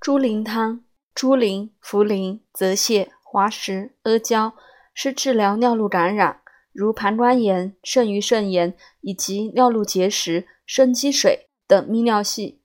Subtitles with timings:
[0.00, 0.82] 猪苓汤，
[1.14, 4.54] 猪苓、茯苓、泽泻、滑石、阿胶
[4.94, 6.40] 是治疗尿路感染，
[6.72, 12.62] 如膀胱炎、肾盂肾炎以及尿路结石、肾积水等泌尿系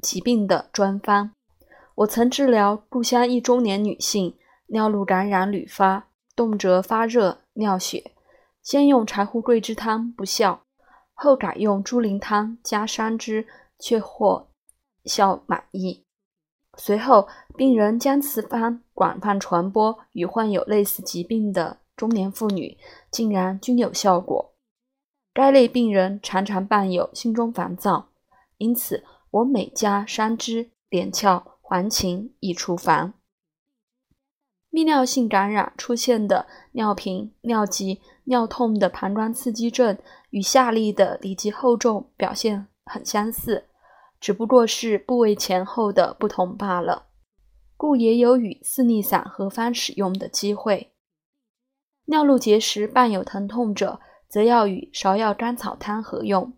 [0.00, 1.32] 疾病的专方。
[1.96, 8.12] 我曾治疗故乡一中年女性尿路感染屡发，动辄发热、尿血，
[8.62, 10.62] 先用柴胡桂枝汤不效，
[11.12, 13.44] 后改用猪苓汤加山栀，
[13.78, 14.48] 却获
[15.04, 16.06] 效满意。
[16.78, 22.78] 随后，病人将此方广泛传播与患有类似疾病的中年妇女，
[23.10, 24.54] 竟然均有效果。
[25.34, 28.08] 该类病人常常伴有心中烦躁，
[28.58, 33.14] 因此我每加山栀、连翘、黄芩以除烦。
[34.70, 39.98] 泌尿性感染出现的尿频、尿急、尿痛的膀胱刺激症，
[40.30, 43.66] 与下利的里急厚重表现很相似。
[44.22, 47.06] 只不过是部位前后的不同罢了，
[47.76, 50.92] 故也有与四逆散合方使用的机会。
[52.04, 56.52] 尿路结石伴有疼痛者，则要与芍药甘草汤合用；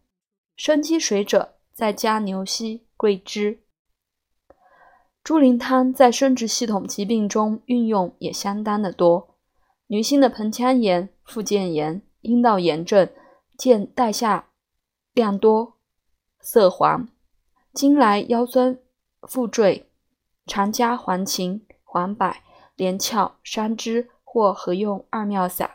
[0.55, 3.63] 生积水者，再加牛膝、桂枝。
[5.23, 9.39] 猪苓汤在生殖系统疾病中运用也相当的多，
[9.87, 13.09] 女性的盆腔炎、附件炎、阴道炎症，
[13.57, 14.51] 见带下
[15.15, 15.79] 量多、
[16.43, 17.09] 色黄。
[17.75, 18.79] 经来腰酸
[19.23, 19.91] 腹坠，
[20.47, 22.33] 常加黄芩、黄柏、
[22.77, 25.73] 连翘、山栀或合用二妙散。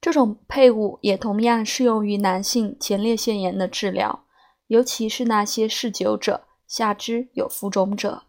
[0.00, 4.26] 这种配伍也同样适用于男性前列腺炎的治疗，
[4.68, 8.22] 尤其是那些嗜酒者、下肢有浮肿者。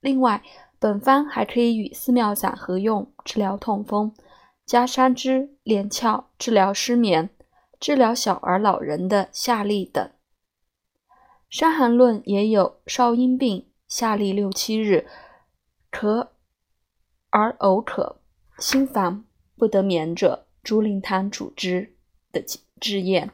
[0.00, 0.42] 另外，
[0.78, 4.12] 本方还可以与四妙散合用，治疗痛风；
[4.66, 7.30] 加山栀、连翘治疗失眠，
[7.80, 10.04] 治疗小儿、老人的下痢等。
[11.48, 15.06] 《伤寒论》也有少阴病夏历六七日，
[15.90, 16.28] 咳
[17.30, 18.20] 而呕渴，
[18.58, 19.24] 心烦
[19.56, 21.96] 不得眠者，猪苓汤主之
[22.30, 22.44] 的
[22.78, 23.30] 治验。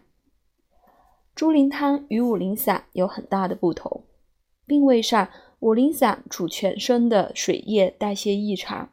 [1.34, 4.04] 猪苓汤与五苓散有很大的不同，
[4.64, 8.92] 病位上，五苓散主全身的水液代谢异常，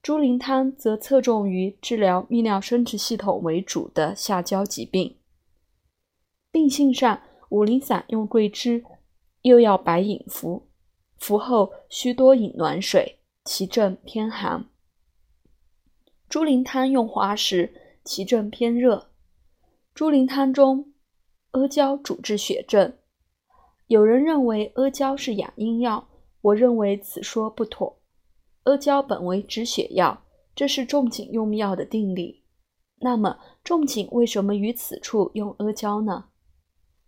[0.00, 5.16] 猪苓汤则侧重于治疗泌尿生殖系统为主的下焦疾病。
[6.52, 7.20] 病性上。
[7.56, 8.84] 五苓散用桂枝，
[9.40, 10.68] 又要白饮服，
[11.16, 14.66] 服后需多饮暖水，其症偏寒。
[16.28, 17.72] 猪苓汤用滑石，
[18.04, 19.08] 其症偏热。
[19.94, 20.92] 猪苓汤中
[21.52, 22.92] 阿胶主治血症，
[23.86, 26.08] 有人认为阿胶是养阴药，
[26.42, 27.98] 我认为此说不妥。
[28.64, 30.24] 阿胶本为止血药，
[30.54, 32.42] 这是仲景用药的定理。
[32.98, 36.24] 那么仲景为什么于此处用阿胶呢？《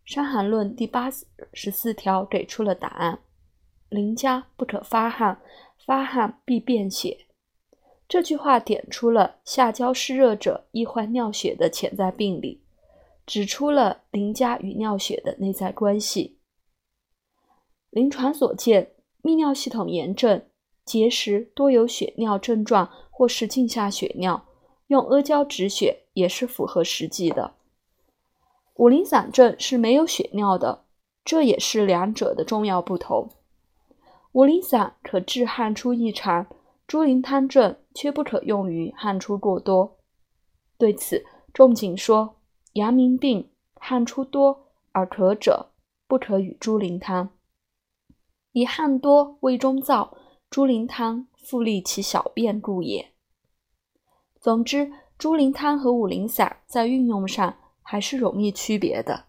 [0.08, 1.10] 伤寒论》第八
[1.52, 3.18] 十四条给出了答案：
[3.90, 5.38] 邻家不可发汗，
[5.84, 7.26] 发汗必便血。
[8.08, 12.62] 这句话点出了下焦湿热者易患尿血的潜在病理，
[13.26, 16.38] 指出了邻家与尿血的内在关系。
[17.90, 18.92] 临床所见，
[19.22, 20.42] 泌尿系统炎症、
[20.86, 24.46] 结石多有血尿症状或是镜下血尿，
[24.86, 27.57] 用阿胶止血也是符合实际的。
[28.78, 30.84] 五苓散症是没有血尿的，
[31.24, 33.28] 这也是两者的重要不同。
[34.30, 36.46] 五苓散可治汗出异常，
[36.86, 39.98] 猪苓汤症却不可用于汗出过多。
[40.76, 42.36] 对此，仲景说：
[42.74, 45.72] 阳明病汗出多而咳者，
[46.06, 47.30] 不可与猪苓汤。
[48.52, 50.10] 以汗多胃中燥，
[50.48, 53.10] 猪苓汤复利其小便故也。
[54.40, 57.56] 总之，猪苓汤和五苓散在运用上。
[57.90, 59.27] 还是容易区别的。